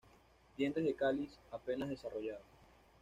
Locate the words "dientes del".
0.57-0.95